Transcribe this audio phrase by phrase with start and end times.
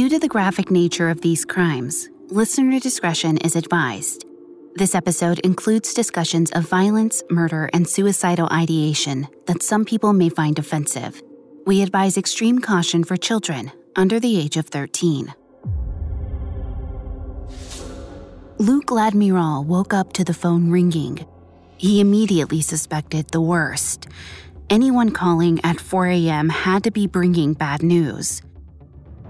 [0.00, 4.24] Due to the graphic nature of these crimes, listener discretion is advised.
[4.74, 10.58] This episode includes discussions of violence, murder, and suicidal ideation that some people may find
[10.58, 11.22] offensive.
[11.66, 15.34] We advise extreme caution for children under the age of 13.
[18.56, 21.26] Luc Ladmiral woke up to the phone ringing.
[21.76, 24.08] He immediately suspected the worst.
[24.70, 26.48] Anyone calling at 4 a.m.
[26.48, 28.40] had to be bringing bad news.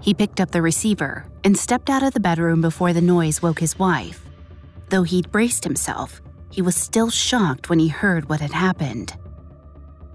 [0.00, 3.60] He picked up the receiver and stepped out of the bedroom before the noise woke
[3.60, 4.24] his wife.
[4.88, 9.14] Though he'd braced himself, he was still shocked when he heard what had happened.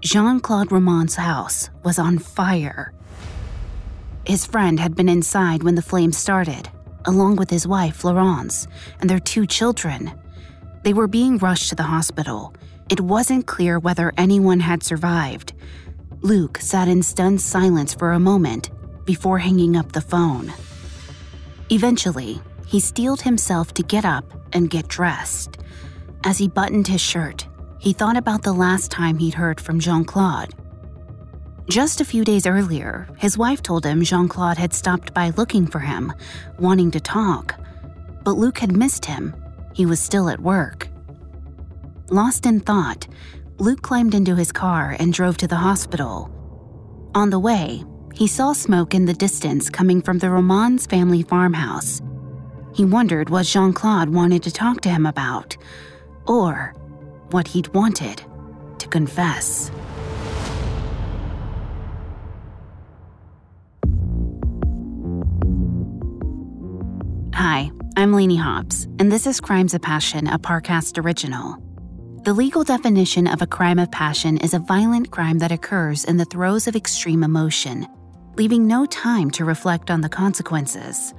[0.00, 2.92] Jean Claude Romand's house was on fire.
[4.26, 6.68] His friend had been inside when the flames started,
[7.04, 8.66] along with his wife, Florence,
[9.00, 10.12] and their two children.
[10.82, 12.54] They were being rushed to the hospital.
[12.90, 15.54] It wasn't clear whether anyone had survived.
[16.22, 18.70] Luc sat in stunned silence for a moment
[19.06, 20.52] before hanging up the phone.
[21.70, 25.58] Eventually, he steeled himself to get up and get dressed.
[26.24, 27.46] As he buttoned his shirt,
[27.78, 30.52] he thought about the last time he'd heard from Jean Claude.
[31.68, 35.66] Just a few days earlier, his wife told him Jean Claude had stopped by looking
[35.66, 36.12] for him,
[36.58, 37.58] wanting to talk.
[38.22, 39.34] But Luc had missed him.
[39.72, 40.88] He was still at work.
[42.08, 43.08] Lost in thought,
[43.58, 46.30] Luc climbed into his car and drove to the hospital.
[47.14, 47.84] On the way,
[48.16, 52.00] he saw smoke in the distance coming from the Romand's family farmhouse.
[52.74, 55.54] He wondered what Jean Claude wanted to talk to him about,
[56.26, 56.72] or
[57.30, 58.22] what he'd wanted
[58.78, 59.70] to confess.
[67.34, 71.62] Hi, I'm Lainey Hobbs, and this is Crimes of Passion, a Parcast original.
[72.24, 76.16] The legal definition of a crime of passion is a violent crime that occurs in
[76.16, 77.86] the throes of extreme emotion
[78.36, 81.14] leaving no time to reflect on the consequences.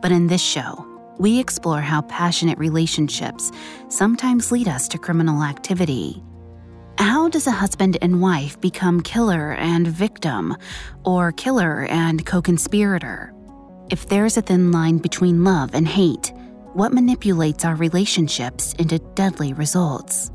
[0.00, 0.86] But in this show,
[1.18, 3.52] we explore how passionate relationships
[3.88, 6.22] sometimes lead us to criminal activity.
[6.98, 10.56] How does a husband and wife become killer and victim,
[11.04, 13.34] or killer and co conspirator?
[13.90, 16.32] If there's a thin line between love and hate,
[16.74, 20.30] what manipulates our relationships into deadly results?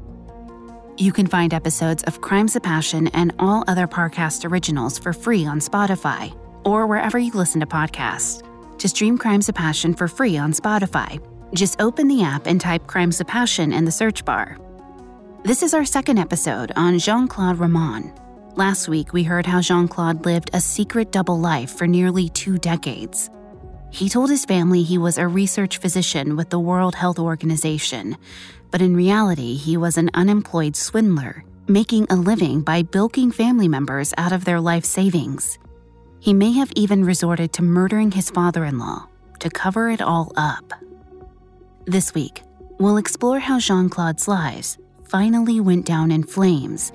[1.00, 5.46] You can find episodes of Crimes of Passion and all other Parcast originals for free
[5.46, 6.36] on Spotify
[6.66, 8.42] or wherever you listen to podcasts.
[8.80, 12.88] To stream Crimes of Passion for free on Spotify, just open the app and type
[12.88, 14.58] Crimes of Passion in the search bar.
[15.44, 18.18] This is our second episode on Jean Claude Romand.
[18.58, 22.58] Last week, we heard how Jean Claude lived a secret double life for nearly two
[22.58, 23.30] decades.
[23.90, 28.18] He told his family he was a research physician with the World Health Organization,
[28.70, 34.14] but in reality, he was an unemployed swindler, making a living by bilking family members
[34.18, 35.58] out of their life savings.
[36.20, 39.08] He may have even resorted to murdering his father in law
[39.40, 40.74] to cover it all up.
[41.86, 42.44] This week,
[42.80, 46.92] we'll explore how Jean Claude's lives finally went down in flames,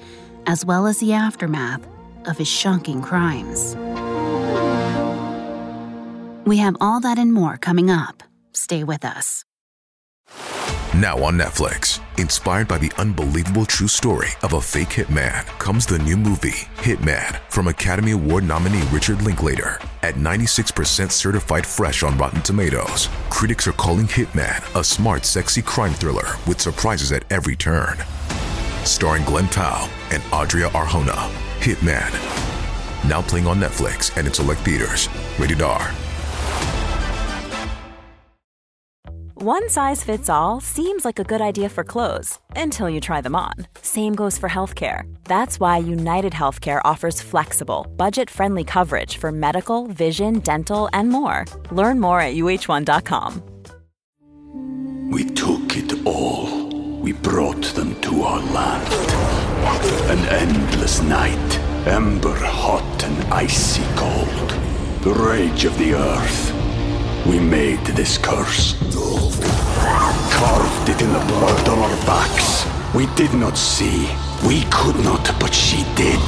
[0.46, 1.86] as well as the aftermath
[2.26, 3.74] of his shocking crimes.
[6.44, 8.22] We have all that and more coming up.
[8.52, 9.44] Stay with us.
[10.94, 15.98] Now on Netflix, inspired by the unbelievable true story of a fake hitman, comes the
[15.98, 19.78] new movie, Hitman, from Academy Award nominee Richard Linklater.
[20.02, 25.94] At 96% certified fresh on Rotten Tomatoes, critics are calling Hitman a smart, sexy crime
[25.94, 27.96] thriller with surprises at every turn.
[28.84, 31.30] Starring Glen Powell and Adria Arjona,
[31.60, 32.10] Hitman.
[33.08, 35.08] Now playing on Netflix and in select theaters.
[35.38, 35.90] Rated R.
[39.44, 43.34] One size fits all seems like a good idea for clothes until you try them
[43.34, 43.54] on.
[43.82, 45.12] Same goes for healthcare.
[45.24, 51.44] That's why United Healthcare offers flexible, budget friendly coverage for medical, vision, dental, and more.
[51.72, 53.42] Learn more at uh1.com.
[55.10, 56.48] We took it all.
[57.00, 58.92] We brought them to our land.
[60.08, 64.50] An endless night, ember hot and icy cold.
[65.02, 66.51] The rage of the earth.
[67.26, 68.74] We made this curse.
[70.32, 72.66] Carved it in the blood on our backs.
[72.94, 74.08] We did not see.
[74.46, 76.20] We could not, but she did.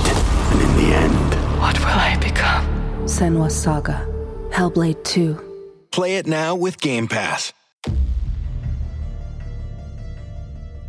[0.52, 2.64] And in the end, What will I become?
[3.06, 4.06] Senua's Saga.
[4.50, 5.88] Hellblade 2.
[5.90, 7.52] Play it now with Game Pass.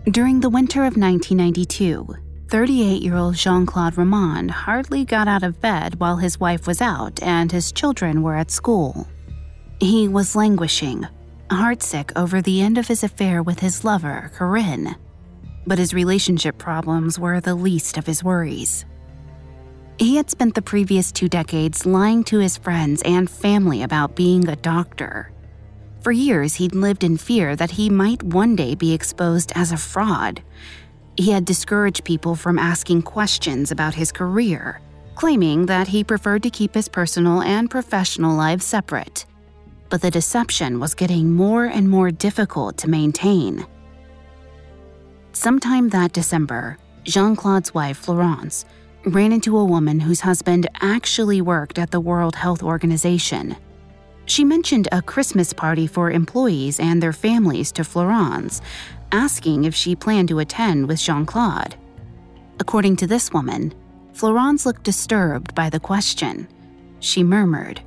[0.06, 2.16] During the winter of 1992,
[2.50, 6.80] 38 year old Jean Claude Romand hardly got out of bed while his wife was
[6.80, 9.08] out and his children were at school.
[9.82, 11.06] He was languishing,
[11.50, 14.96] heartsick over the end of his affair with his lover, Corinne.
[15.68, 18.86] But his relationship problems were the least of his worries.
[20.00, 24.48] He had spent the previous two decades lying to his friends and family about being
[24.48, 25.32] a doctor.
[26.02, 29.78] For years, he'd lived in fear that he might one day be exposed as a
[29.78, 30.42] fraud.
[31.18, 34.80] He had discouraged people from asking questions about his career,
[35.16, 39.26] claiming that he preferred to keep his personal and professional lives separate.
[39.96, 43.66] But the deception was getting more and more difficult to maintain.
[45.32, 48.66] Sometime that December, Jean Claude's wife, Florence,
[49.06, 53.56] ran into a woman whose husband actually worked at the World Health Organization.
[54.26, 58.60] She mentioned a Christmas party for employees and their families to Florence,
[59.14, 61.78] asking if she planned to attend with Jean Claude.
[62.60, 63.74] According to this woman,
[64.12, 66.50] Florence looked disturbed by the question.
[67.00, 67.80] She murmured,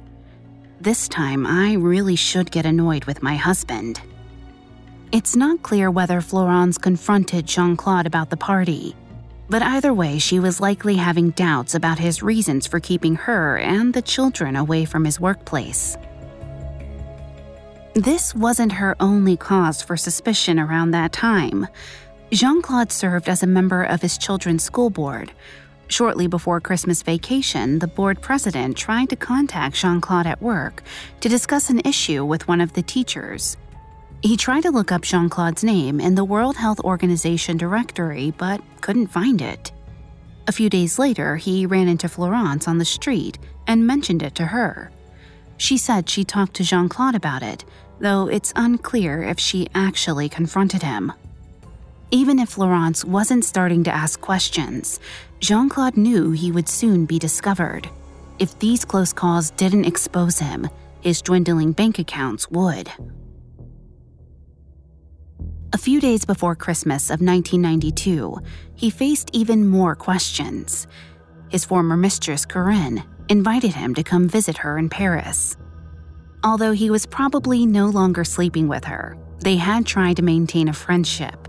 [0.80, 4.00] This time I really should get annoyed with my husband.
[5.10, 8.94] It's not clear whether Florence confronted Jean Claude about the party.
[9.48, 13.92] But either way, she was likely having doubts about his reasons for keeping her and
[13.92, 15.96] the children away from his workplace.
[17.94, 21.66] This wasn't her only cause for suspicion around that time.
[22.30, 25.32] Jean Claude served as a member of his children's school board.
[25.88, 30.82] Shortly before Christmas vacation, the board president tried to contact Jean Claude at work
[31.20, 33.56] to discuss an issue with one of the teachers.
[34.22, 38.60] He tried to look up Jean Claude's name in the World Health Organization directory, but
[38.82, 39.72] couldn't find it.
[40.46, 44.46] A few days later, he ran into Florence on the street and mentioned it to
[44.46, 44.90] her.
[45.56, 47.64] She said she talked to Jean Claude about it,
[47.98, 51.12] though it's unclear if she actually confronted him.
[52.10, 54.98] Even if Florence wasn't starting to ask questions,
[55.40, 57.88] Jean Claude knew he would soon be discovered.
[58.38, 60.68] If these close calls didn't expose him,
[61.02, 62.90] his dwindling bank accounts would.
[65.74, 68.38] A few days before Christmas of 1992,
[68.74, 70.86] he faced even more questions.
[71.50, 75.58] His former mistress, Corinne, invited him to come visit her in Paris.
[76.42, 80.72] Although he was probably no longer sleeping with her, they had tried to maintain a
[80.72, 81.48] friendship.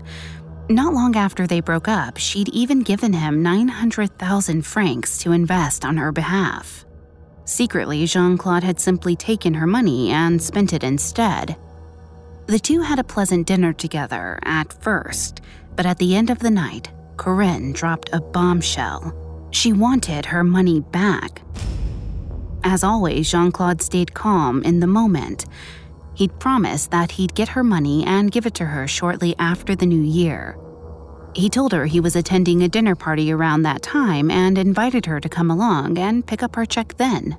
[0.70, 5.96] Not long after they broke up, she'd even given him 900,000 francs to invest on
[5.96, 6.84] her behalf.
[7.44, 11.56] Secretly, Jean Claude had simply taken her money and spent it instead.
[12.46, 15.40] The two had a pleasant dinner together at first,
[15.74, 19.48] but at the end of the night, Corinne dropped a bombshell.
[19.50, 21.42] She wanted her money back.
[22.62, 25.46] As always, Jean Claude stayed calm in the moment.
[26.14, 29.86] He'd promised that he'd get her money and give it to her shortly after the
[29.86, 30.58] new year.
[31.34, 35.20] He told her he was attending a dinner party around that time and invited her
[35.20, 37.36] to come along and pick up her check then.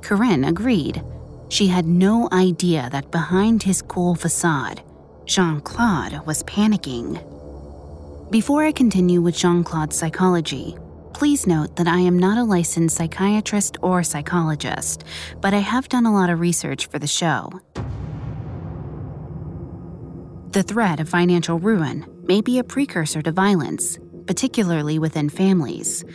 [0.00, 1.02] Corinne agreed.
[1.48, 4.82] She had no idea that behind his cool facade,
[5.26, 7.20] Jean Claude was panicking.
[8.30, 10.76] Before I continue with Jean Claude's psychology,
[11.20, 15.04] please note that I am not a licensed psychiatrist or psychologist,
[15.42, 17.60] but I have done a lot of research for the show.
[20.52, 26.06] The threat of financial ruin may be a precursor to violence, particularly within families.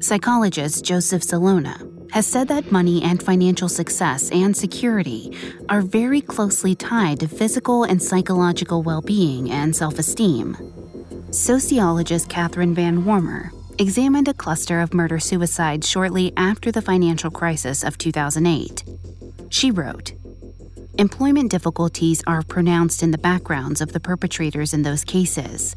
[0.00, 1.78] Psychologist Joseph Salona
[2.12, 5.36] has said that money and financial success and security
[5.68, 10.56] are very closely tied to physical and psychological well being and self esteem.
[11.30, 17.84] Sociologist Katherine Van Wormer examined a cluster of murder suicides shortly after the financial crisis
[17.84, 18.84] of 2008.
[19.50, 20.12] She wrote,
[20.98, 25.74] Employment difficulties are pronounced in the backgrounds of the perpetrators in those cases.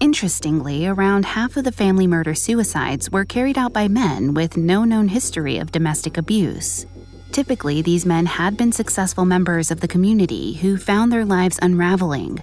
[0.00, 4.84] Interestingly, around half of the family murder suicides were carried out by men with no
[4.84, 6.86] known history of domestic abuse.
[7.32, 12.42] Typically, these men had been successful members of the community who found their lives unraveling.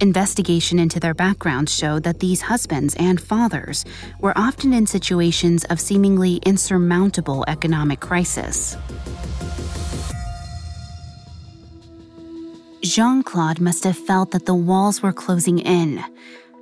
[0.00, 3.84] Investigation into their backgrounds showed that these husbands and fathers
[4.20, 8.76] were often in situations of seemingly insurmountable economic crisis.
[12.82, 16.04] Jean Claude must have felt that the walls were closing in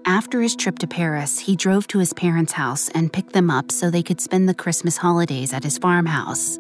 [0.06, 3.72] after his trip to Paris, he drove to his parents' house and picked them up
[3.72, 6.58] so they could spend the Christmas holidays at his farmhouse.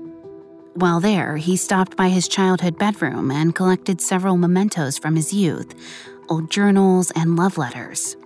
[0.72, 5.74] While there, he stopped by his childhood bedroom and collected several mementos from his youth
[6.28, 8.16] old journals and love letters.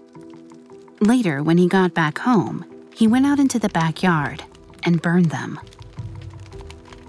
[1.00, 2.64] Later, when he got back home,
[2.94, 4.44] he went out into the backyard
[4.84, 5.60] and burned them.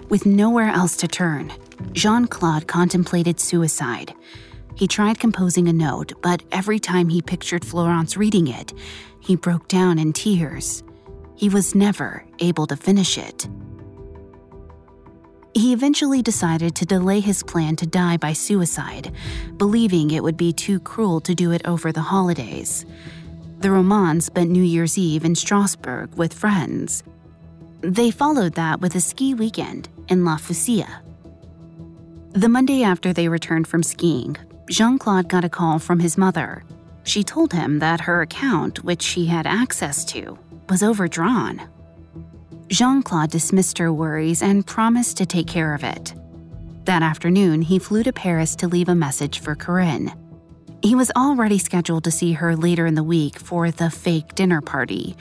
[0.10, 1.52] With nowhere else to turn,
[1.94, 4.14] Jean Claude contemplated suicide
[4.80, 8.72] he tried composing a note, but every time he pictured Florence reading it,
[9.20, 10.84] he broke down in tears.
[11.36, 13.50] He was never able to finish it.
[15.60, 19.12] He eventually decided to delay his plan to die by suicide,
[19.58, 22.86] believing it would be too cruel to do it over the holidays.
[23.60, 27.04] The Romand spent New Year's Eve in Strasbourg with friends.
[27.82, 31.02] They followed that with a ski weekend in La Fusia.
[32.32, 34.38] The Monday after they returned from skiing,
[34.70, 36.64] Jean Claude got a call from his mother.
[37.04, 40.40] She told him that her account, which he had access to,
[40.70, 41.62] was overdrawn.
[42.70, 46.14] Jean Claude dismissed her worries and promised to take care of it.
[46.86, 50.14] That afternoon, he flew to Paris to leave a message for Corinne.
[50.84, 54.62] He was already scheduled to see her later in the week for the fake dinner
[54.62, 55.18] party,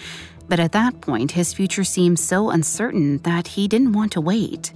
[0.46, 4.72] but at that point, his future seemed so uncertain that he didn't want to wait.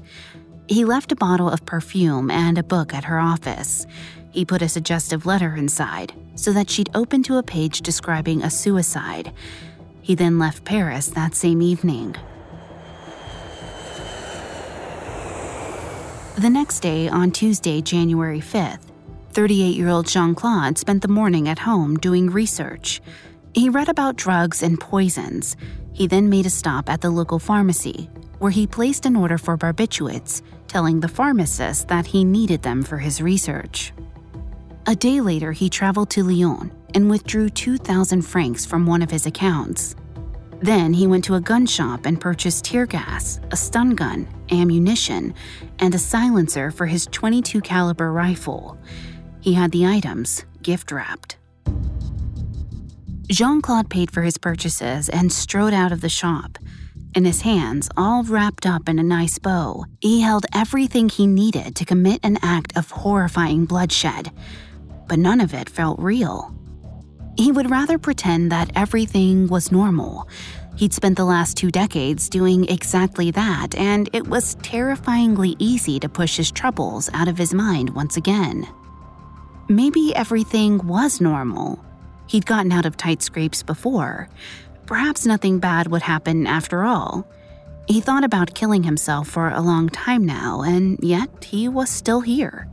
[0.66, 3.86] He left a bottle of perfume and a book at her office.
[4.30, 8.50] He put a suggestive letter inside so that she'd open to a page describing a
[8.50, 9.32] suicide.
[10.00, 12.16] He then left Paris that same evening.
[16.36, 18.90] The next day, on Tuesday, January 5th,
[19.32, 23.02] 38 year old Jean Claude spent the morning at home doing research.
[23.52, 25.56] He read about drugs and poisons.
[25.92, 28.08] He then made a stop at the local pharmacy,
[28.38, 32.96] where he placed an order for barbiturates, telling the pharmacist that he needed them for
[32.96, 33.92] his research.
[34.86, 39.26] A day later, he traveled to Lyon and withdrew 2,000 francs from one of his
[39.26, 39.94] accounts.
[40.62, 45.34] Then he went to a gun shop and purchased tear gas, a stun gun, ammunition,
[45.80, 48.78] and a silencer for his 22 caliber rifle.
[49.40, 51.36] He had the items gift wrapped.
[53.28, 56.58] Jean-Claude paid for his purchases and strode out of the shop.
[57.14, 61.74] In his hands, all wrapped up in a nice bow, he held everything he needed
[61.76, 64.30] to commit an act of horrifying bloodshed.
[65.08, 66.54] But none of it felt real.
[67.36, 70.28] He would rather pretend that everything was normal.
[70.76, 76.08] He'd spent the last two decades doing exactly that, and it was terrifyingly easy to
[76.08, 78.66] push his troubles out of his mind once again.
[79.68, 81.82] Maybe everything was normal.
[82.26, 84.28] He'd gotten out of tight scrapes before.
[84.86, 87.26] Perhaps nothing bad would happen after all.
[87.86, 92.20] He thought about killing himself for a long time now, and yet he was still
[92.20, 92.68] here.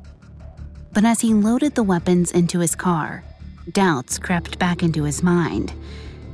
[0.93, 3.23] But as he loaded the weapons into his car,
[3.71, 5.73] Doubts crept back into his mind.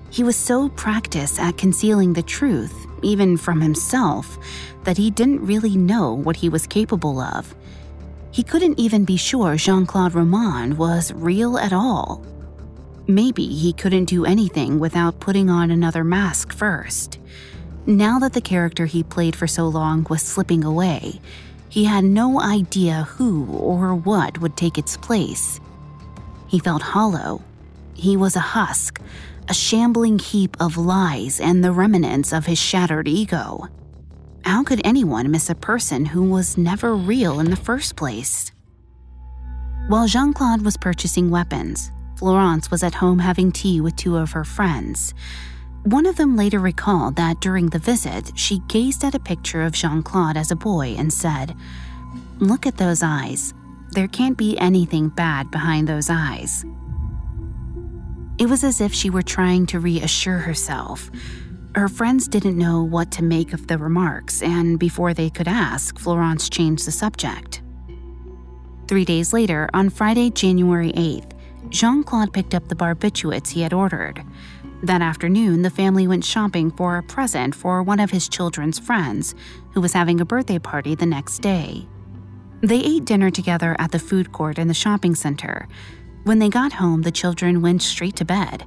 [0.10, 4.38] He was so practiced at concealing the truth, even from himself,
[4.84, 7.54] that he didn't really know what he was capable of.
[8.32, 12.24] He couldn't even be sure Jean Claude Romand was real at all.
[13.08, 17.20] Maybe he couldn't do anything without putting on another mask first.
[17.86, 21.20] Now that the character he played for so long was slipping away,
[21.70, 25.60] he had no idea who or what would take its place.
[26.48, 27.42] He felt hollow.
[27.94, 29.00] He was a husk,
[29.48, 33.68] a shambling heap of lies and the remnants of his shattered ego.
[34.44, 38.52] How could anyone miss a person who was never real in the first place?
[39.88, 44.32] While Jean Claude was purchasing weapons, Florence was at home having tea with two of
[44.32, 45.14] her friends.
[45.84, 49.74] One of them later recalled that during the visit, she gazed at a picture of
[49.74, 51.56] Jean Claude as a boy and said,
[52.40, 53.54] Look at those eyes.
[53.96, 56.66] There can't be anything bad behind those eyes.
[58.38, 61.10] It was as if she were trying to reassure herself.
[61.76, 65.98] Her friends didn't know what to make of the remarks, and before they could ask,
[65.98, 67.62] Florence changed the subject.
[68.90, 71.32] Three days later, on Friday, January 8th,
[71.70, 74.22] Jean Claude picked up the barbiturates he had ordered.
[74.84, 79.36] That afternoon, the family went shopping for a present for one of his children's friends,
[79.72, 81.88] who was having a birthday party the next day.
[82.62, 85.68] They ate dinner together at the food court in the shopping center.
[86.24, 88.66] When they got home, the children went straight to bed.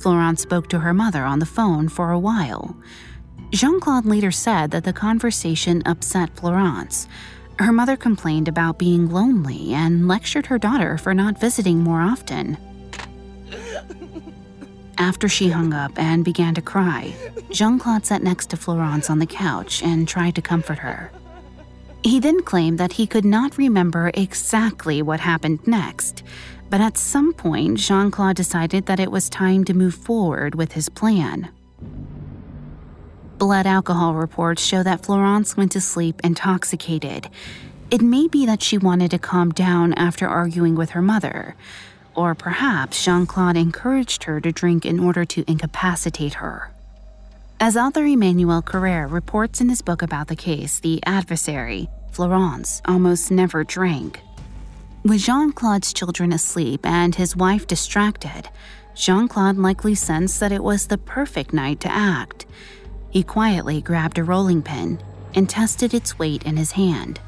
[0.00, 2.76] Florence spoke to her mother on the phone for a while.
[3.50, 7.08] Jean Claude later said that the conversation upset Florence.
[7.58, 12.56] Her mother complained about being lonely and lectured her daughter for not visiting more often.
[14.98, 17.14] After she hung up and began to cry,
[17.50, 21.10] Jean Claude sat next to Florence on the couch and tried to comfort her.
[22.02, 26.22] He then claimed that he could not remember exactly what happened next,
[26.70, 30.72] but at some point, Jean Claude decided that it was time to move forward with
[30.72, 31.50] his plan.
[33.36, 37.28] Blood alcohol reports show that Florence went to sleep intoxicated.
[37.90, 41.56] It may be that she wanted to calm down after arguing with her mother,
[42.14, 46.70] or perhaps Jean Claude encouraged her to drink in order to incapacitate her.
[47.62, 53.30] As author Emmanuel Carrere reports in his book about the case, The Adversary, Florence almost
[53.30, 54.22] never drank.
[55.04, 58.48] With Jean Claude's children asleep and his wife distracted,
[58.94, 62.46] Jean Claude likely sensed that it was the perfect night to act.
[63.10, 64.98] He quietly grabbed a rolling pin
[65.34, 67.20] and tested its weight in his hand.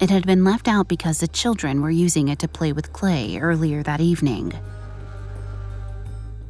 [0.00, 3.36] It had been left out because the children were using it to play with clay
[3.36, 4.54] earlier that evening.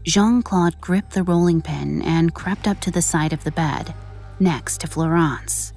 [0.04, 3.94] Jean Claude gripped the rolling pin and crept up to the side of the bed.
[4.40, 5.72] next to Florence.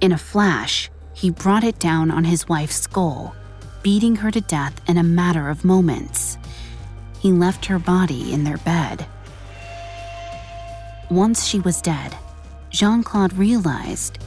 [0.00, 3.36] In a flash, he brought it down on his wife's skull,
[3.82, 6.38] beating her to death in a matter of moments.
[7.18, 9.06] He left her body in their bed.
[11.10, 12.16] Once she was dead,
[12.70, 14.18] Jean Claude realized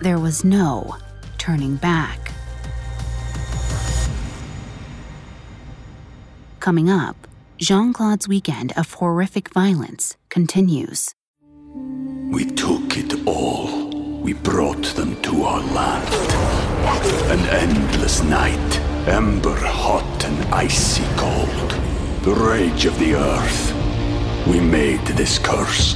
[0.00, 0.96] there was no
[1.38, 2.32] turning back.
[6.60, 7.16] Coming up,
[7.62, 11.14] Jean Claude's weekend of horrific violence continues.
[12.32, 13.88] We took it all.
[14.20, 16.12] We brought them to our land.
[17.30, 21.70] An endless night, ember hot and icy cold.
[22.24, 23.72] The rage of the earth.
[24.48, 25.94] We made this curse.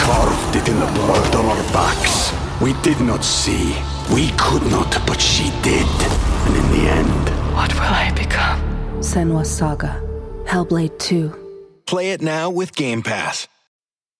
[0.00, 2.32] Carved it in the blood on our backs.
[2.62, 3.76] We did not see.
[4.14, 5.86] We could not, but she did.
[6.46, 8.67] And in the end, What will I become?
[9.00, 10.02] Senua's Saga.
[10.44, 11.32] Hellblade 2.
[11.86, 13.46] Play it now with Game Pass.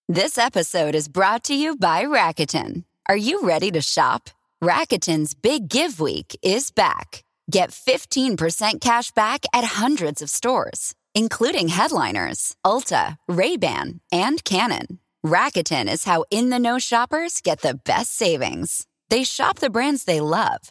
[0.08, 2.84] This episode is brought to you by Rakuten.
[3.08, 4.30] Are you ready to shop?
[4.62, 7.24] Rakuten's Big Give Week is back.
[7.50, 15.00] Get 15% cash back at hundreds of stores, including headliners, Ulta, Ray-Ban, and Canon.
[15.26, 18.86] Rakuten is how in-the-know shoppers get the best savings.
[19.10, 20.70] They shop the brands they love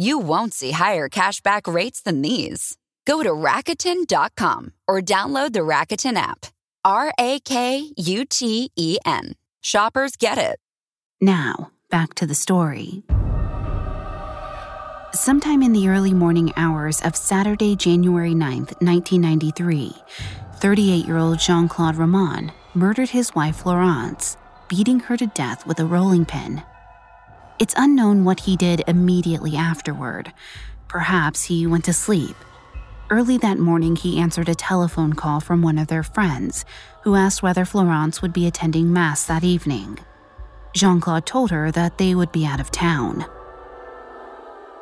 [0.00, 2.78] You won't see higher cashback rates than these.
[3.04, 6.46] Go to Rakuten.com or download the Rakuten app.
[6.84, 9.32] R A K U T E N.
[9.60, 10.60] Shoppers get it.
[11.20, 13.02] Now, back to the story.
[15.12, 19.92] Sometime in the early morning hours of Saturday, January 9th, 1993,
[20.60, 24.36] 38 year old Jean Claude Romand murdered his wife Florence,
[24.68, 26.62] beating her to death with a rolling pin.
[27.58, 30.32] It's unknown what he did immediately afterward.
[30.86, 32.36] Perhaps he went to sleep.
[33.10, 36.64] Early that morning, he answered a telephone call from one of their friends,
[37.02, 39.98] who asked whether Florence would be attending Mass that evening.
[40.72, 43.24] Jean Claude told her that they would be out of town.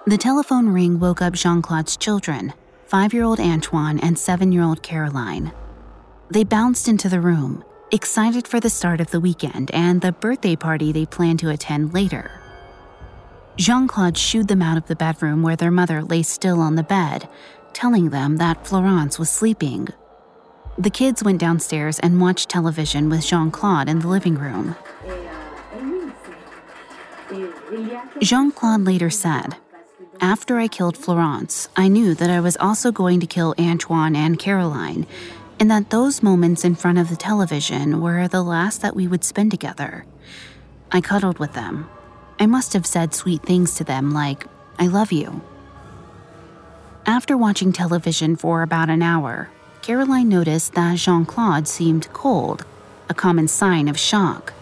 [0.06, 2.52] The telephone ring woke up Jean Claude's children,
[2.84, 5.50] five year old Antoine and seven year old Caroline.
[6.28, 10.56] They bounced into the room, excited for the start of the weekend and the birthday
[10.56, 12.42] party they planned to attend later.
[13.56, 16.82] Jean Claude shooed them out of the bedroom where their mother lay still on the
[16.82, 17.26] bed,
[17.72, 19.88] telling them that Florence was sleeping.
[20.76, 24.76] The kids went downstairs and watched television with Jean Claude in the living room.
[28.20, 29.56] Jean Claude later said,
[30.20, 34.38] After I killed Florence, I knew that I was also going to kill Antoine and
[34.38, 35.06] Caroline,
[35.58, 39.24] and that those moments in front of the television were the last that we would
[39.24, 40.04] spend together.
[40.92, 41.88] I cuddled with them.
[42.38, 44.46] I must have said sweet things to them like,
[44.78, 45.42] I love you.
[47.06, 49.48] After watching television for about an hour,
[49.80, 52.66] Caroline noticed that Jean Claude seemed cold,
[53.08, 54.52] a common sign of shock.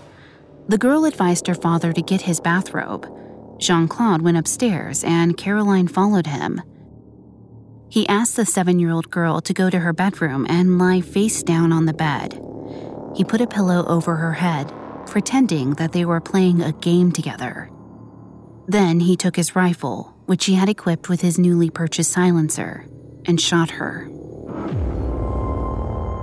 [0.68, 3.10] The girl advised her father to get his bathrobe.
[3.58, 6.62] Jean Claude went upstairs and Caroline followed him.
[7.88, 11.42] He asked the seven year old girl to go to her bedroom and lie face
[11.42, 12.40] down on the bed.
[13.16, 14.72] He put a pillow over her head,
[15.14, 17.70] pretending that they were playing a game together.
[18.66, 22.84] Then he took his rifle, which he had equipped with his newly purchased silencer,
[23.24, 24.10] and shot her.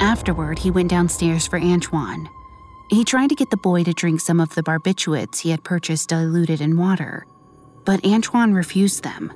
[0.01, 2.27] Afterward, he went downstairs for Antoine.
[2.89, 6.09] He tried to get the boy to drink some of the barbiturates he had purchased
[6.09, 7.25] diluted in water,
[7.85, 9.31] but Antoine refused them.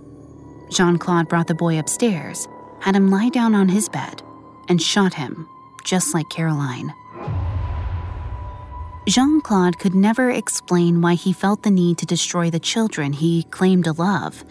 [0.69, 2.45] Jean Claude brought the boy upstairs,
[2.81, 4.21] had him lie down on his bed,
[4.67, 5.47] and shot him,
[5.85, 6.93] just like Caroline.
[9.07, 13.43] Jean Claude could never explain why he felt the need to destroy the children he
[13.51, 14.43] claimed to love.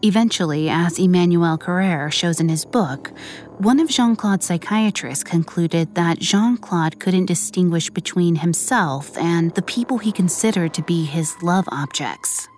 [0.00, 3.12] Eventually, as Emmanuel Carrere shows in his book,
[3.58, 9.62] one of Jean Claude's psychiatrists concluded that Jean Claude couldn't distinguish between himself and the
[9.62, 12.48] people he considered to be his love objects.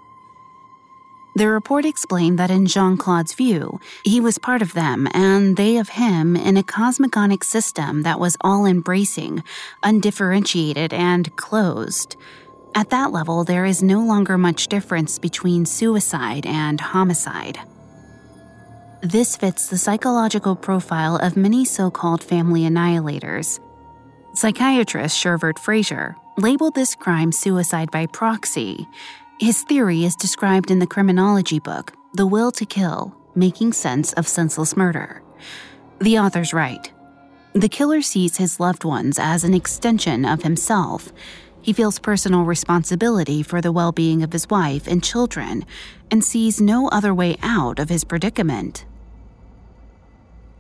[1.36, 5.78] The report explained that in Jean Claude's view, he was part of them and they
[5.78, 9.42] of him in a cosmogonic system that was all embracing,
[9.82, 12.16] undifferentiated, and closed.
[12.76, 17.58] At that level, there is no longer much difference between suicide and homicide.
[19.02, 23.60] This fits the psychological profile of many so called family annihilators.
[24.34, 28.88] Psychiatrist Shervert Frazier labeled this crime suicide by proxy.
[29.44, 34.26] His theory is described in the criminology book, The Will to Kill Making Sense of
[34.26, 35.22] Senseless Murder.
[35.98, 36.90] The author's right.
[37.52, 41.12] The killer sees his loved ones as an extension of himself.
[41.60, 45.66] He feels personal responsibility for the well being of his wife and children
[46.10, 48.86] and sees no other way out of his predicament.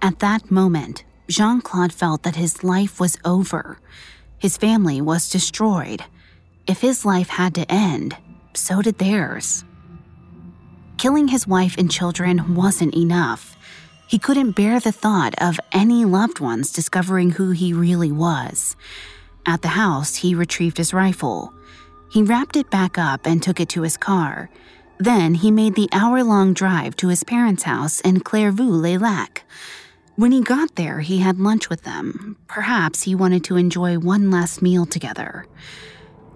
[0.02, 3.78] At that moment, Jean Claude felt that his life was over.
[4.36, 6.04] His family was destroyed.
[6.66, 8.18] If his life had to end,
[8.56, 9.64] so did theirs.
[10.98, 13.56] Killing his wife and children wasn't enough.
[14.08, 18.76] He couldn't bear the thought of any loved ones discovering who he really was.
[19.46, 21.52] At the house, he retrieved his rifle.
[22.10, 24.48] He wrapped it back up and took it to his car.
[24.98, 29.42] Then he made the hour long drive to his parents' house in Clairvaux les Lacs.
[30.16, 32.36] When he got there, he had lunch with them.
[32.46, 35.46] Perhaps he wanted to enjoy one last meal together.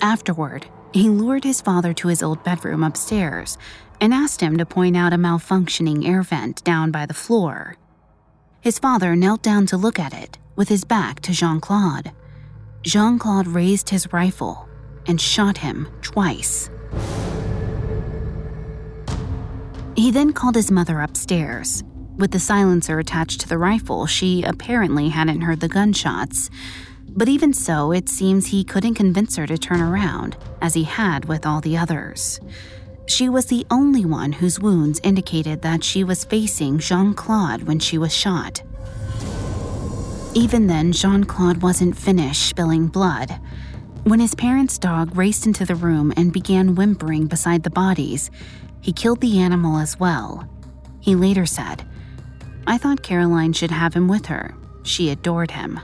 [0.01, 0.67] Afterward,
[0.99, 3.57] he lured his father to his old bedroom upstairs
[4.01, 7.77] and asked him to point out a malfunctioning air vent down by the floor.
[8.61, 12.13] His father knelt down to look at it with his back to Jean Claude.
[12.83, 14.69] Jean Claude raised his rifle
[15.07, 16.71] and shot him twice.
[19.97, 21.83] He then called his mother upstairs.
[22.17, 26.51] With the silencer attached to the rifle, she apparently hadn't heard the gunshots.
[27.19, 31.25] But even so, it seems he couldn't convince her to turn around, as he had
[31.25, 32.39] with all the others.
[33.07, 37.81] She was the only one whose wounds indicated that she was facing Jean Claude when
[37.81, 38.63] she was shot.
[40.33, 43.41] Even then, Jean Claude wasn't finished spilling blood.
[44.05, 48.31] When his parents' dog raced into the room and began whimpering beside the bodies,
[48.81, 50.49] he killed the animal as well.
[51.01, 51.85] He later said,
[52.65, 54.55] I thought Caroline should have him with her.
[54.85, 55.81] She adored him.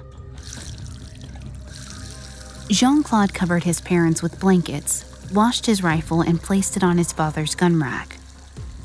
[2.70, 7.12] Jean Claude covered his parents with blankets washed his rifle, and placed it on his
[7.12, 8.16] father's gun rack.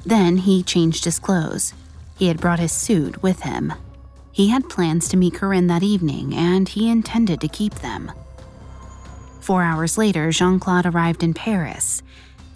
[0.06, 1.74] Then he changed his clothes.
[2.18, 3.74] He had brought his suit with him.
[4.32, 8.12] He had plans to meet Corinne that evening, and he intended to keep them.
[9.42, 12.02] Four hours later, Jean Claude arrived in Paris.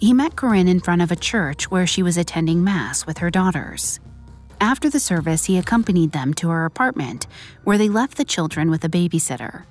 [0.00, 3.30] He met Corinne in front of a church where she was attending Mass with her
[3.30, 4.00] daughters.
[4.60, 7.26] After the service, he accompanied them to her apartment,
[7.64, 9.64] where they left the children with a babysitter.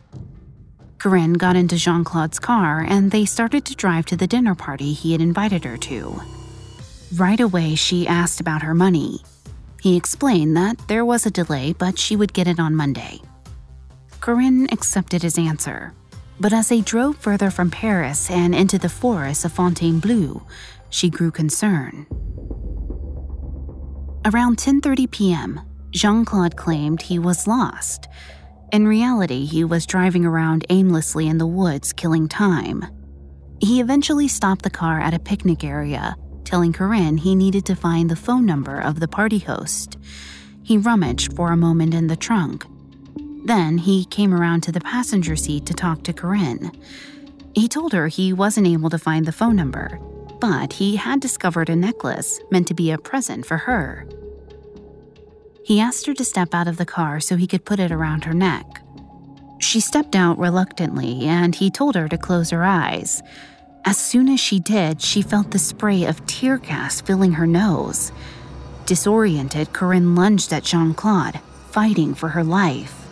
[1.04, 4.94] Corinne got into Jean Claude's car and they started to drive to the dinner party
[4.94, 6.22] he had invited her to.
[7.16, 9.20] Right away, she asked about her money.
[9.82, 13.20] He explained that there was a delay, but she would get it on Monday.
[14.22, 15.94] Corinne accepted his answer.
[16.40, 20.44] But as they drove further from Paris and into the forest of Fontainebleau,
[20.90, 22.06] she grew concerned.
[24.24, 25.60] Around 10:30 p.m.,
[25.92, 28.08] Jean-Claude claimed he was lost
[28.74, 32.84] in reality, he was driving around aimlessly in the woods, killing time.
[33.62, 38.10] He eventually stopped the car at a picnic area, telling Corinne he needed to find
[38.10, 40.00] the phone number of the party host.
[40.64, 42.66] He rummaged for a moment in the trunk.
[43.46, 46.72] Then he came around to the passenger seat to talk to Corinne.
[47.54, 50.00] He told her he wasn't able to find the phone number,
[50.40, 54.08] but he had discovered a necklace meant to be a present for her.
[55.64, 58.26] He asked her to step out of the car so he could put it around
[58.26, 58.82] her neck.
[59.60, 63.24] She stepped out reluctantly, and he told her to close her eyes.
[63.86, 68.12] As soon as she did, she felt the spray of tear gas filling her nose.
[68.86, 71.40] Disoriented, Corinne lunged at Jean Claude,
[71.72, 73.08] fighting for her life.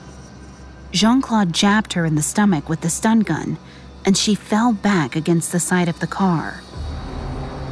[0.91, 3.57] Jean Claude jabbed her in the stomach with the stun gun,
[4.05, 6.61] and she fell back against the side of the car.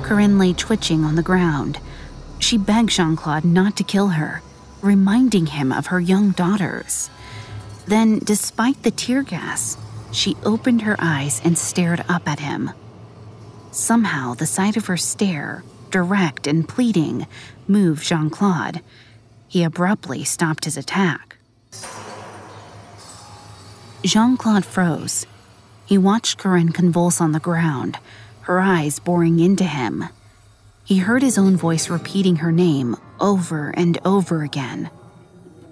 [0.03, 1.79] Corinne lay twitching on the ground.
[2.39, 4.41] She begged Jean Claude not to kill her,
[4.81, 7.09] reminding him of her young daughters.
[7.87, 9.77] Then, despite the tear gas,
[10.11, 12.71] she opened her eyes and stared up at him.
[13.71, 17.27] Somehow, the sight of her stare, direct and pleading,
[17.67, 18.81] moved Jean Claude.
[19.47, 21.37] He abruptly stopped his attack.
[24.03, 25.25] Jean Claude froze.
[25.85, 27.97] He watched Corinne convulse on the ground,
[28.41, 30.05] her eyes boring into him.
[30.89, 34.89] He heard his own voice repeating her name over and over again.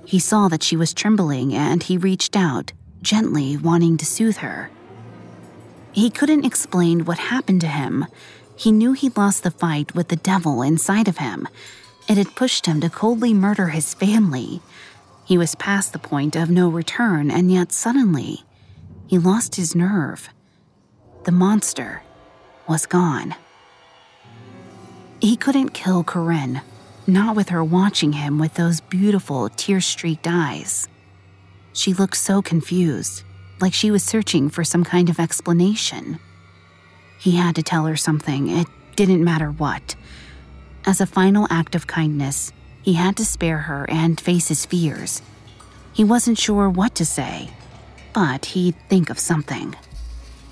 [0.05, 4.69] He saw that she was trembling and he reached out, gently wanting to soothe her.
[5.91, 8.05] He couldn't explain what happened to him.
[8.55, 11.47] He knew he'd lost the fight with the devil inside of him.
[12.07, 14.61] It had pushed him to coldly murder his family.
[15.25, 18.43] He was past the point of no return, and yet suddenly,
[19.07, 20.29] he lost his nerve.
[21.23, 22.03] The monster
[22.67, 23.33] was gone.
[25.19, 26.61] He couldn't kill Corinne,
[27.07, 30.87] not with her watching him with those beautiful, tear streaked eyes.
[31.73, 33.23] She looked so confused,
[33.59, 36.19] like she was searching for some kind of explanation.
[37.19, 38.49] He had to tell her something.
[38.49, 39.95] It didn't matter what.
[40.85, 42.51] As a final act of kindness,
[42.83, 45.21] he had to spare her and face his fears.
[45.93, 47.49] He wasn't sure what to say,
[48.13, 49.75] but he'd think of something.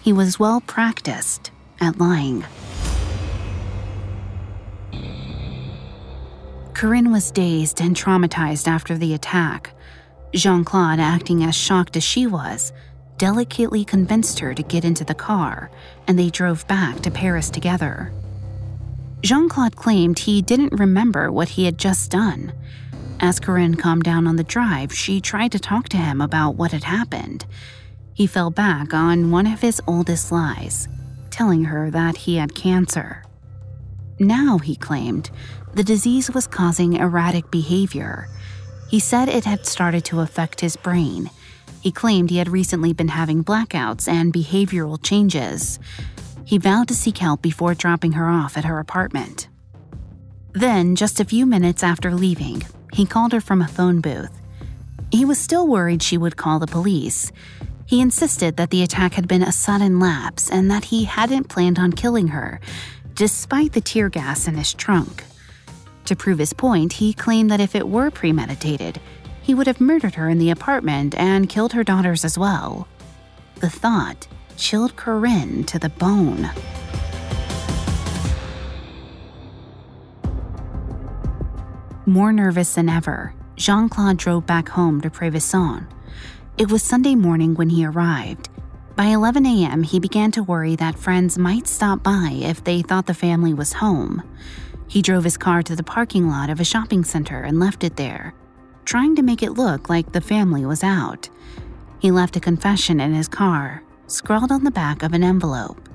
[0.02, 2.44] He was well practiced at lying.
[6.76, 9.72] Corinne was dazed and traumatized after the attack.
[10.34, 12.74] Jean Claude, acting as shocked as she was,
[13.18, 15.72] delicately convinced her to get into the car,
[16.06, 18.12] and they drove back to Paris together.
[19.22, 22.52] Jean Claude claimed he didn't remember what he had just done.
[23.22, 26.74] As Corinne calmed down on the drive, she tried to talk to him about what
[26.74, 27.46] had happened.
[28.14, 30.90] He fell back on one of his oldest lies,
[31.32, 33.24] telling her that he had cancer.
[34.20, 35.30] Now, he claimed,
[35.76, 38.30] the disease was causing erratic behavior.
[38.90, 41.30] He said it had started to affect his brain.
[41.82, 45.78] He claimed he had recently been having blackouts and behavioral changes.
[46.46, 49.50] He vowed to seek help before dropping her off at her apartment.
[50.54, 54.32] Then, just a few minutes after leaving, he called her from a phone booth.
[55.12, 57.34] He was still worried she would call the police.
[57.86, 61.78] He insisted that the attack had been a sudden lapse and that he hadn't planned
[61.78, 62.62] on killing her,
[63.14, 65.26] despite the tear gas in his trunk.
[66.06, 69.02] To prove his point, he claimed that if it were premeditated,
[69.42, 72.88] he would have murdered her in the apartment and killed her daughters as well.
[73.56, 76.50] The thought chilled Corinne to the bone.
[82.06, 85.88] More nervous than ever, Jean Claude drove back home to Prévessin.
[86.58, 88.50] It was Sunday morning when he arrived.
[88.96, 93.08] By 11 a.m., he began to worry that friends might stop by if they thought
[93.08, 94.22] the family was home.
[94.88, 97.96] He drove his car to the parking lot of a shopping center and left it
[97.96, 98.34] there,
[98.86, 101.30] trying to make it look like the family was out.
[102.00, 105.90] He left a confession in his car, scrawled on the back of an envelope.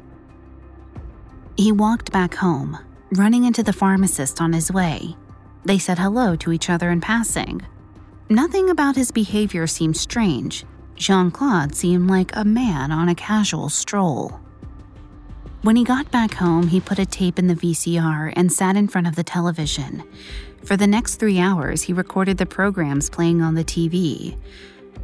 [1.57, 2.79] He walked back home,
[3.13, 5.17] running into the pharmacist on his way.
[5.65, 7.63] They said hello to each other in passing.
[8.29, 10.65] Nothing about his behavior seemed strange.
[10.97, 14.41] Jean Claude seemed like a man on a casual stroll.
[15.63, 18.89] When he got back home, he put a tape in the VCR and sat in
[18.89, 20.03] front of the television.
[20.65, 24.39] For the next three hours, he recorded the programs playing on the TV.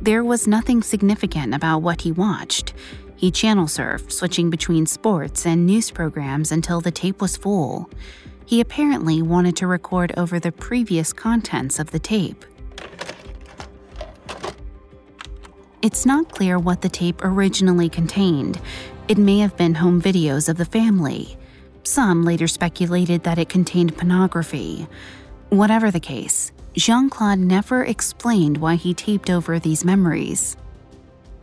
[0.01, 2.73] There was nothing significant about what he watched.
[3.17, 7.91] He channel surfed, switching between sports and news programs until the tape was full.
[8.47, 12.47] He apparently wanted to record over the previous contents of the tape.
[15.83, 18.59] It's not clear what the tape originally contained,
[19.09, 21.39] it may have been home videos of the family.
[21.85, 24.89] Some later speculated that it contained pornography.
[25.51, 30.57] Whatever the case, Jean Claude never explained why he taped over these memories.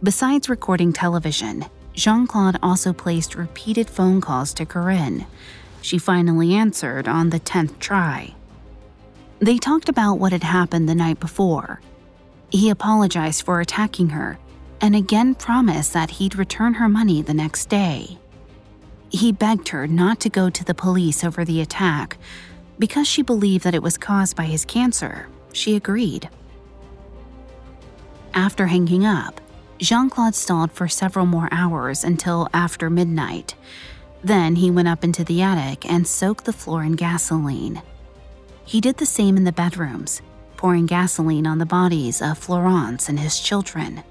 [0.02, 5.26] Besides recording television, Jean Claude also placed repeated phone calls to Corinne.
[5.82, 8.36] She finally answered on the 10th try.
[9.40, 11.80] They talked about what had happened the night before.
[12.50, 14.38] He apologized for attacking her
[14.84, 18.18] and again promised that he'd return her money the next day.
[19.10, 22.18] He begged her not to go to the police over the attack
[22.78, 25.30] because she believed that it was caused by his cancer.
[25.54, 26.30] She agreed.
[28.34, 29.40] After hanging up,
[29.78, 33.56] Jean Claude stalled for several more hours until after midnight.
[34.22, 37.82] Then he went up into the attic and soaked the floor in gasoline.
[38.66, 40.22] He did the same in the bedrooms,
[40.58, 44.04] pouring gasoline on the bodies of Florence and his children.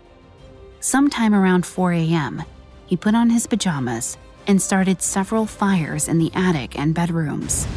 [0.82, 2.42] Sometime around 4 a.m.,
[2.86, 4.18] he put on his pajamas
[4.48, 7.68] and started several fires in the attic and bedrooms.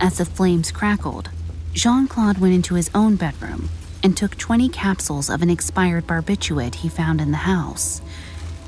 [0.00, 1.30] As the flames crackled,
[1.72, 3.68] Jean Claude went into his own bedroom
[4.02, 8.02] and took 20 capsules of an expired barbiturate he found in the house.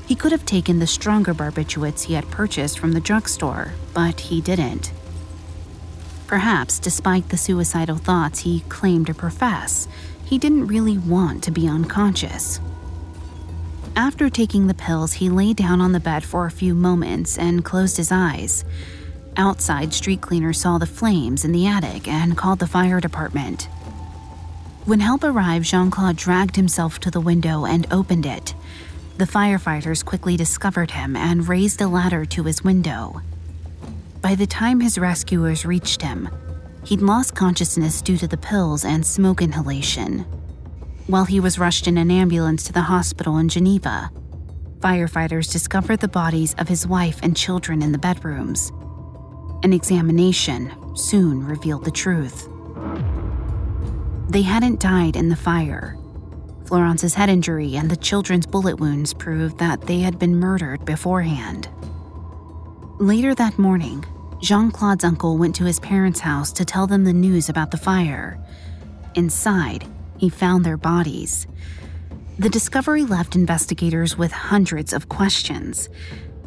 [0.07, 4.39] He could have taken the stronger barbiturates he had purchased from the drugstore, but he
[4.39, 4.93] didn't.
[6.27, 9.89] Perhaps, despite the suicidal thoughts he claimed to profess,
[10.27, 12.59] he didn't really want to be unconscious.
[13.95, 17.63] After taking the pills, he lay down on the bed for a few moments and
[17.63, 18.65] closed his eyes.
[19.37, 23.69] Outside, street cleaners saw the flames in the attic and called the fire department.
[24.83, 28.53] When help arrived, Jean Claude dragged himself to the window and opened it.
[29.17, 33.21] The firefighters quickly discovered him and raised a ladder to his window.
[34.21, 36.27] By the time his rescuers reached him,
[36.87, 40.19] He'd lost consciousness due to the pills and smoke inhalation.
[41.07, 44.09] While he was rushed in an ambulance to the hospital in Geneva,
[44.79, 48.71] firefighters discovered the bodies of his wife and children in the bedrooms.
[49.63, 52.47] An examination soon revealed the truth.
[54.29, 55.97] They hadn't died in the fire.
[56.67, 61.67] Florence's head injury and the children's bullet wounds proved that they had been murdered beforehand.
[62.97, 64.05] Later that morning,
[64.41, 67.77] Jean Claude's uncle went to his parents' house to tell them the news about the
[67.77, 68.39] fire.
[69.15, 69.85] Inside,
[70.17, 71.47] he found their bodies.
[72.37, 75.89] The discovery left investigators with hundreds of questions,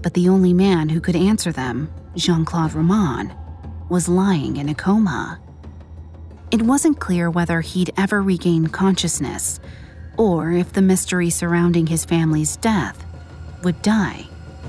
[0.03, 3.37] but the only man who could answer them, Jean Claude Romand,
[3.88, 5.40] was lying in a coma.
[6.53, 9.59] It wasn't clear whether he'd ever regain consciousness
[10.16, 13.05] or if the mystery surrounding his family's death
[13.64, 14.26] would die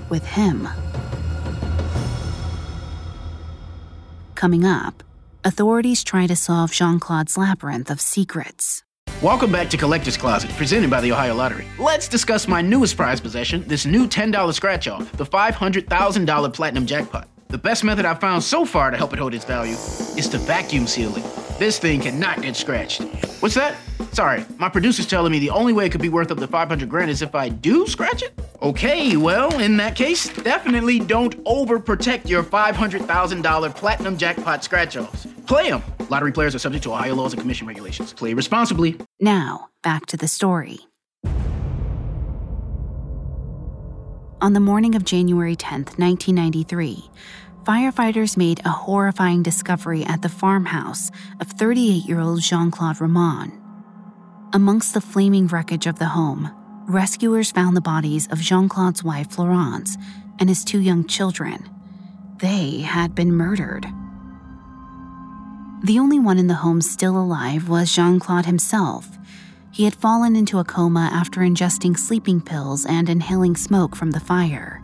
[0.09, 0.67] with him.
[4.41, 5.03] Coming up,
[5.45, 8.81] authorities try to solve Jean Claude's labyrinth of secrets.
[9.21, 11.67] Welcome back to Collector's Closet, presented by the Ohio Lottery.
[11.77, 17.27] Let's discuss my newest prize possession, this new $10 scratch off, the $500,000 Platinum Jackpot.
[17.49, 20.39] The best method I've found so far to help it hold its value is to
[20.39, 21.40] vacuum seal it.
[21.61, 23.03] This thing cannot get scratched.
[23.39, 23.77] What's that?
[24.13, 26.89] Sorry, my producer's telling me the only way it could be worth up to 500
[26.89, 28.33] grand is if I do scratch it?
[28.63, 35.27] Okay, well, in that case, definitely don't overprotect your $500,000 platinum jackpot scratch offs.
[35.45, 35.83] Play them.
[36.09, 38.11] Lottery players are subject to Ohio laws and commission regulations.
[38.11, 38.97] Play responsibly.
[39.19, 40.79] Now, back to the story.
[44.41, 47.07] On the morning of January 10th, 1993,
[47.65, 53.57] firefighters made a horrifying discovery at the farmhouse of 38 year old Jean Claude Romand.
[54.53, 56.51] Amongst the flaming wreckage of the home,
[56.87, 59.95] rescuers found the bodies of Jean Claude's wife, Florence,
[60.39, 61.69] and his two young children.
[62.37, 63.85] They had been murdered.
[65.83, 69.07] The only one in the home still alive was Jean Claude himself.
[69.71, 74.19] He had fallen into a coma after ingesting sleeping pills and inhaling smoke from the
[74.19, 74.83] fire.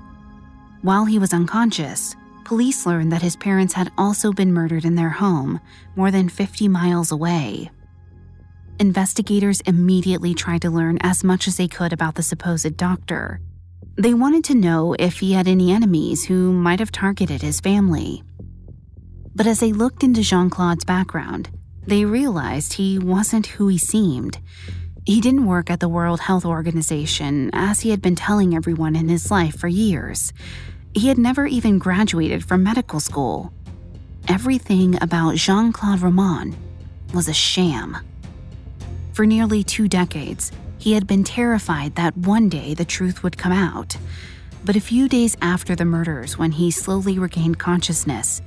[0.82, 2.16] While he was unconscious,
[2.48, 5.60] police learned that his parents had also been murdered in their home,
[5.98, 7.70] more than 50 miles away.
[8.80, 13.42] Investigators immediately tried to learn as much as they could about the supposed doctor.
[13.98, 18.24] They wanted to know if he had any enemies who might have targeted his family.
[19.36, 21.50] But as they looked into Jean Claude's background,
[21.86, 24.40] they realized he wasn't who he seemed.
[25.06, 29.10] He didn't work at the World Health Organization, as he had been telling everyone in
[29.10, 30.32] his life for years.
[30.98, 33.54] He had never even graduated from medical school.
[34.28, 36.56] Everything about Jean Claude Romand
[37.14, 37.98] was a sham.
[39.14, 43.52] For nearly two decades, he had been terrified that one day the truth would come
[43.52, 43.96] out.
[44.66, 48.42] But a few days after the murders, when he slowly regained consciousness,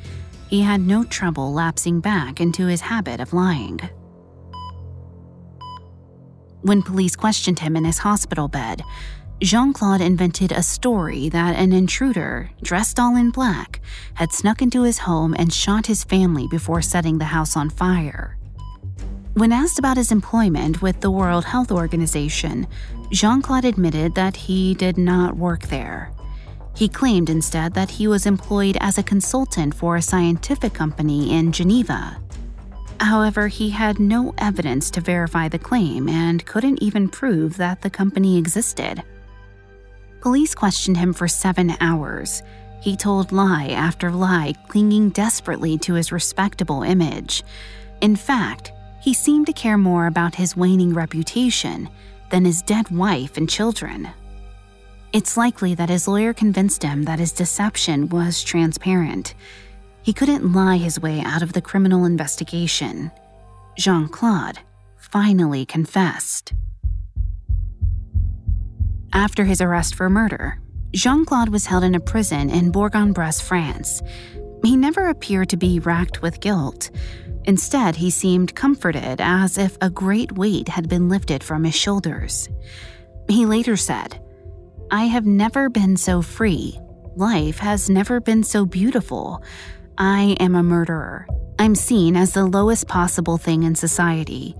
[0.49, 3.79] he had no trouble lapsing back into his habit of lying.
[6.63, 8.83] When police questioned him in his hospital bed,
[9.43, 13.81] Jean Claude invented a story that an intruder, dressed all in black,
[14.13, 18.37] had snuck into his home and shot his family before setting the house on fire.
[19.33, 22.67] When asked about his employment with the World Health Organization,
[23.13, 26.13] Jean Claude admitted that he did not work there.
[26.77, 31.51] He claimed instead that he was employed as a consultant for a scientific company in
[31.51, 32.21] Geneva.
[33.01, 37.89] However, he had no evidence to verify the claim and couldn't even prove that the
[37.89, 39.03] company existed.
[40.21, 42.43] Police questioned him for seven hours.
[42.83, 47.43] He told lie after lie, clinging desperately to his respectable image.
[48.01, 51.89] In fact, he seemed to care more about his waning reputation
[52.31, 54.09] than his dead wife and children.
[55.13, 59.35] It's likely that his lawyer convinced him that his deception was transparent.
[60.03, 63.11] He couldn't lie his way out of the criminal investigation.
[63.77, 64.59] Jean Claude
[64.97, 66.53] finally confessed.
[69.13, 70.61] After his arrest for murder,
[70.93, 74.03] Jean Claude was held in a prison in Bourg en Bresse, France.
[74.63, 76.91] He never appeared to be racked with guilt.
[77.45, 82.49] Instead, he seemed comforted as if a great weight had been lifted from his shoulders.
[83.29, 84.21] He later said,
[84.91, 86.79] I have never been so free.
[87.17, 89.43] Life has never been so beautiful.
[89.99, 91.27] I am a murderer.
[91.59, 94.57] I'm seen as the lowest possible thing in society,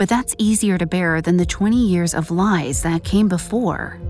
[0.00, 4.00] but that's easier to bear than the 20 years of lies that came before.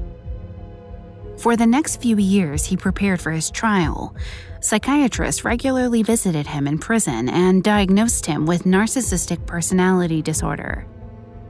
[1.36, 4.14] For the next few years, he prepared for his trial.
[4.60, 10.86] Psychiatrists regularly visited him in prison and diagnosed him with narcissistic personality disorder.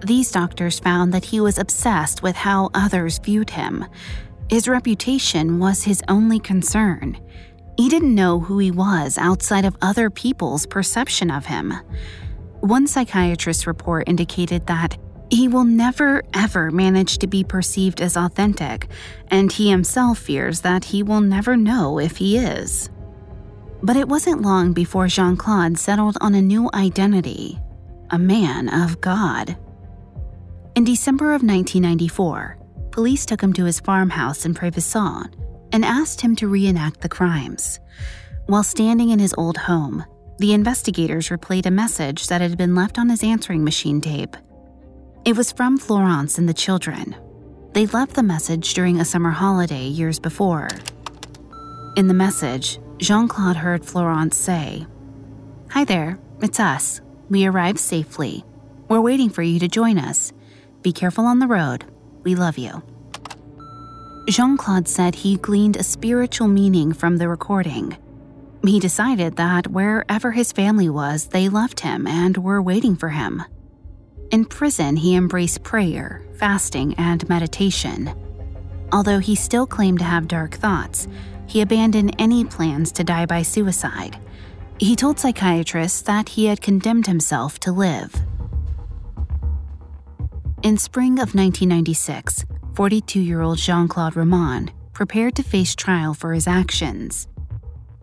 [0.02, 3.84] These doctors found that he was obsessed with how others viewed him.
[4.48, 7.20] His reputation was his only concern.
[7.76, 11.74] He didn't know who he was outside of other people's perception of him.
[12.60, 14.98] One psychiatrist's report indicated that
[15.30, 18.88] he will never ever manage to be perceived as authentic,
[19.28, 22.90] and he himself fears that he will never know if he is.
[23.82, 27.58] But it wasn't long before Jean Claude settled on a new identity
[28.10, 29.56] a man of God.
[30.74, 32.58] In December of 1994,
[32.90, 35.32] police took him to his farmhouse in Prévessin.
[35.72, 37.78] and asked him to reenact the crimes.
[38.46, 40.04] While standing in his old home,
[40.40, 44.38] the investigators replayed a message that had been left on his answering machine tape.
[45.26, 47.14] It was from Florence and the children.
[47.74, 50.70] They left the message during a summer holiday years before.
[51.94, 54.86] In the message, Jean Claude heard Florence say,
[55.72, 57.02] Hi there, it's us.
[57.28, 58.42] We arrived safely.
[58.88, 60.32] We're waiting for you to join us.
[60.80, 61.84] Be careful on the road.
[62.22, 62.82] We love you.
[64.26, 67.98] Jean Claude said he gleaned a spiritual meaning from the recording.
[68.64, 73.42] He decided that wherever his family was, they loved him and were waiting for him.
[74.30, 78.12] In prison, he embraced prayer, fasting, and meditation.
[78.92, 81.08] Although he still claimed to have dark thoughts,
[81.46, 84.18] he abandoned any plans to die by suicide.
[84.78, 88.14] He told psychiatrists that he had condemned himself to live.
[90.62, 92.44] In spring of 1996,
[92.74, 97.26] 42 year old Jean Claude Romand prepared to face trial for his actions.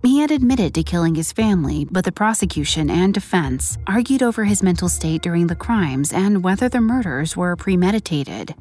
[0.07, 4.63] He had admitted to killing his family, but the prosecution and defense argued over his
[4.63, 8.55] mental state during the crimes and whether the murders were premeditated.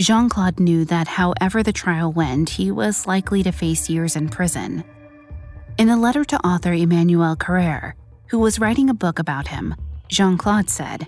[0.00, 4.30] Jean Claude knew that however the trial went, he was likely to face years in
[4.30, 4.82] prison.
[5.76, 7.94] In a letter to author Emmanuel Carrere,
[8.28, 9.74] who was writing a book about him,
[10.08, 11.06] Jean Claude said,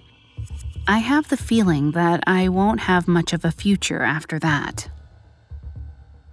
[0.87, 4.91] I have the feeling that I won't have much of a future after that.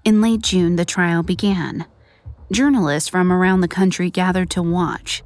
[0.04, 1.86] In late June, the trial began.
[2.52, 5.24] Journalists from around the country gathered to watch.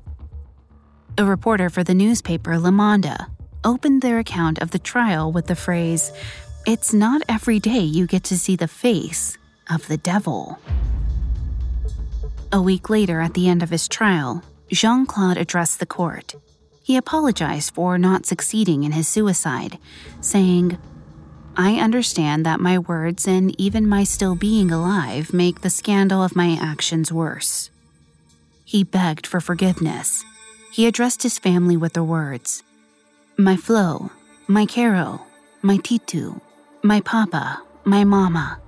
[1.18, 3.18] A reporter for the newspaper Le Monde
[3.64, 6.12] opened their account of the trial with the phrase,
[6.66, 9.38] It's not every day you get to see the face
[9.70, 10.60] of the devil.
[12.52, 16.36] A week later, at the end of his trial, Jean Claude addressed the court.
[16.84, 19.78] He apologized for not succeeding in his suicide,
[20.22, 20.78] saying,
[21.60, 26.36] I understand that my words and even my still being alive make the scandal of
[26.36, 27.72] my actions worse.
[28.64, 30.24] He begged for forgiveness.
[30.72, 32.62] He addressed his family with the words
[33.38, 34.12] My Flo,
[34.48, 35.26] my Caro,
[35.64, 36.40] my Titu,
[36.84, 38.60] my Papa, my Mama.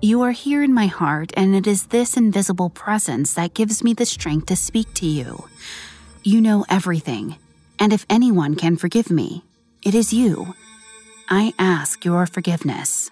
[0.00, 3.94] You are here in my heart, and it is this invisible presence that gives me
[3.94, 5.48] the strength to speak to you.
[6.24, 7.36] You know everything,
[7.78, 9.44] and if anyone can forgive me,
[9.84, 10.54] it is you.
[11.28, 13.10] I ask your forgiveness.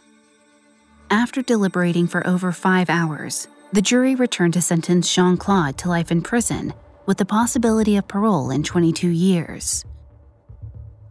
[1.11, 6.13] After deliberating for over five hours, the jury returned to sentence Jean Claude to life
[6.13, 6.75] in prison
[7.07, 9.85] with the possibility of parole in 22 years.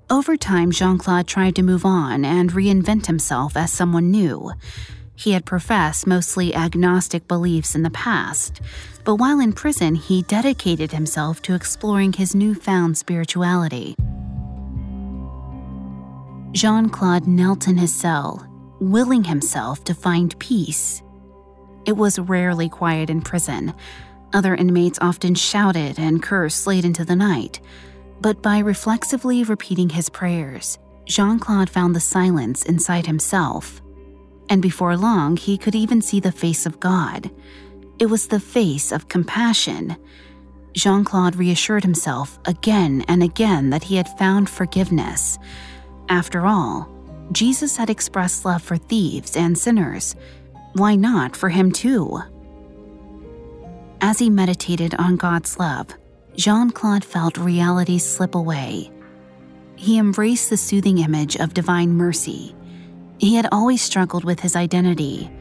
[0.09, 4.53] Over time, Jean Claude tried to move on and reinvent himself as someone new.
[5.13, 8.61] He had professed mostly agnostic beliefs in the past,
[9.03, 13.97] but while in prison, he dedicated himself to exploring his newfound spirituality.
[16.53, 18.47] Jean Claude knelt in his cell,
[18.79, 21.01] willing himself to find peace.
[21.85, 23.73] It was rarely quiet in prison.
[24.33, 27.59] Other inmates often shouted and cursed late into the night.
[28.21, 33.81] But by reflexively repeating his prayers, Jean Claude found the silence inside himself.
[34.47, 37.31] And before long, he could even see the face of God.
[37.97, 39.97] It was the face of compassion.
[40.73, 45.39] Jean Claude reassured himself again and again that he had found forgiveness
[46.09, 46.89] after all,
[47.31, 50.15] Jesus had expressed love for thieves and sinners.
[50.73, 52.21] Why not for him too?
[54.01, 55.87] As he meditated on God's love,
[56.35, 58.91] Jean Claude felt reality slip away.
[59.75, 62.55] He embraced the soothing image of divine mercy.
[63.17, 65.31] He had always struggled with his identity,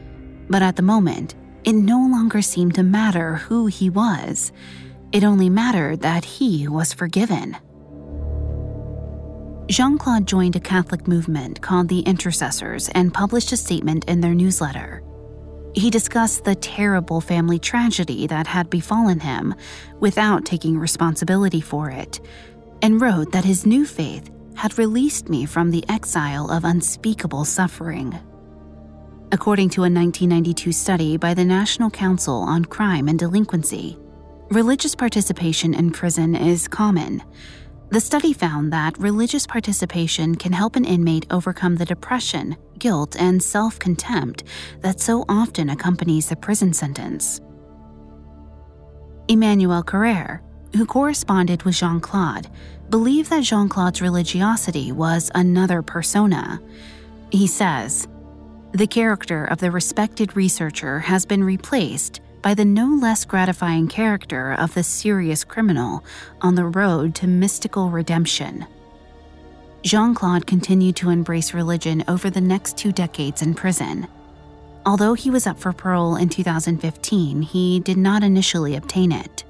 [0.49, 4.51] but at the moment, it no longer seemed to matter who he was.
[5.11, 7.57] It only mattered that he was forgiven.
[9.67, 14.33] Jean Claude joined a Catholic movement called the Intercessors and published a statement in their
[14.33, 15.01] newsletter.
[15.73, 19.55] He discussed the terrible family tragedy that had befallen him
[19.99, 22.19] without taking responsibility for it,
[22.81, 28.19] and wrote that his new faith had released me from the exile of unspeakable suffering.
[29.31, 33.97] According to a 1992 study by the National Council on Crime and Delinquency,
[34.51, 37.23] religious participation in prison is common
[37.89, 43.41] the study found that religious participation can help an inmate overcome the depression, guilt, and
[43.41, 44.43] self contempt
[44.81, 47.39] that so often accompanies the prison sentence.
[49.27, 50.41] Emmanuel Carrere,
[50.75, 52.49] who corresponded with Jean Claude,
[52.89, 56.61] believed that Jean Claude's religiosity was another persona.
[57.31, 58.07] He says,
[58.73, 64.53] The character of the respected researcher has been replaced by the no less gratifying character
[64.53, 66.03] of the serious criminal
[66.41, 68.67] on the road to mystical redemption.
[69.81, 74.07] Jean Claude continued to embrace religion over the next two decades in prison.
[74.85, 79.45] Although he was up for parole in 2015, he did not initially obtain it.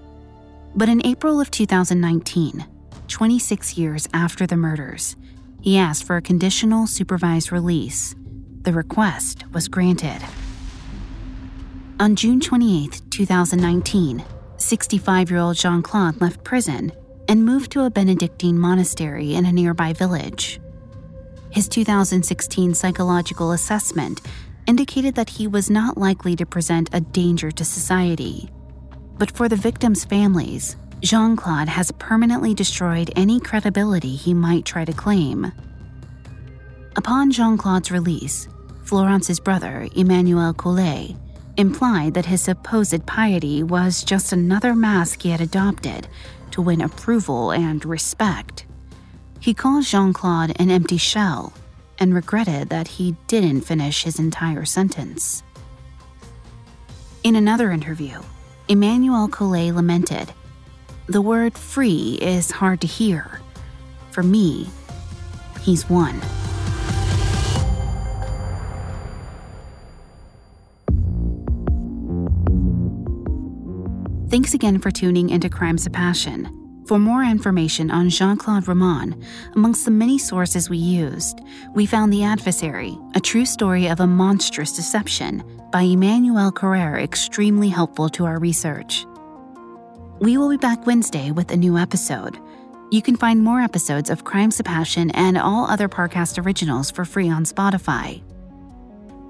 [0.76, 2.66] But in April of 2019,
[3.08, 5.16] 26 years after the murders,
[5.62, 8.16] he asked for a conditional supervised release.
[8.62, 10.22] The request was granted.
[12.00, 14.26] On June 28, 2019,
[14.58, 16.92] 65 year old Jean Claude left prison
[17.30, 20.60] and moved to a Benedictine monastery in a nearby village.
[21.52, 24.22] His 2016 psychological assessment
[24.66, 28.50] indicated that he was not likely to present a danger to society.
[29.20, 34.84] But for the victims' families, Jean Claude has permanently destroyed any credibility he might try
[34.84, 35.52] to claim.
[36.96, 38.48] Upon Jean Claude's release,
[38.84, 41.16] Florence's brother, Emmanuel Collet,
[41.58, 46.08] implied that his supposed piety was just another mask he had adopted
[46.52, 48.66] to win approval and respect.
[49.40, 51.54] He called Jean Claude an empty shell
[52.00, 55.44] and regretted that he didn't finish his entire sentence.
[57.24, 58.22] In another interview,
[58.68, 60.34] Emmanuel Collet lamented
[61.08, 63.42] The word free is hard to hear.
[64.12, 64.70] For me,
[65.62, 66.22] he's won.
[74.34, 76.50] Thanks again for tuning into Crimes of Passion.
[76.88, 79.24] For more information on Jean Claude Romand,
[79.54, 81.42] amongst the many sources we used,
[81.76, 87.70] we found The Adversary, a true story of a monstrous deception by Emmanuel Carrere extremely
[87.70, 89.06] helpful to our research.
[90.20, 92.40] We will be back Wednesday with a new episode.
[92.90, 97.06] You can find more episodes of Crimes of Passion and all other Parcast originals for
[97.06, 98.24] free on Spotify.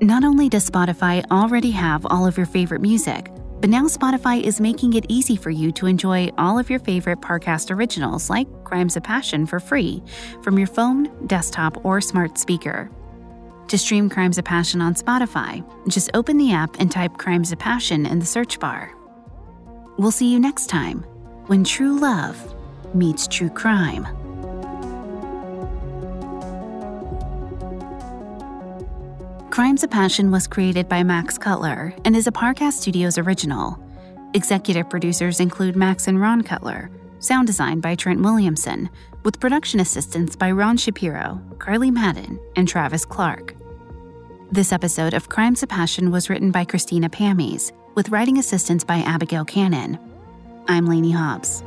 [0.02, 3.30] Not only does Spotify already have all of your favorite music,
[3.64, 7.22] but now Spotify is making it easy for you to enjoy all of your favorite
[7.22, 10.04] Parcast originals like Crimes of Passion for free
[10.42, 12.92] from your phone, desktop, or smart speaker.
[13.70, 17.60] To stream Crimes of Passion on Spotify, just open the app and type Crimes of
[17.60, 18.94] Passion in the search bar.
[19.98, 21.00] We'll see you next time
[21.48, 22.54] when true love
[22.94, 24.06] meets true crime.
[29.54, 33.78] Crimes of Passion was created by Max Cutler and is a Parcast Studios original.
[34.34, 36.90] Executive producers include Max and Ron Cutler,
[37.20, 38.90] sound design by Trent Williamson,
[39.22, 43.54] with production assistance by Ron Shapiro, Carly Madden, and Travis Clark.
[44.52, 49.04] This episode of Crimes of Passion was written by Christina Pammies, with writing assistance by
[49.06, 50.00] Abigail Cannon.
[50.68, 51.64] I'm Lainey Hobbs.